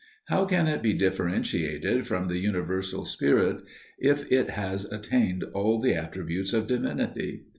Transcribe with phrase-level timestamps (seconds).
[0.29, 3.61] How can it be differentiated from the universal spirit
[3.99, 7.43] if it has attained all the attributes of divinity?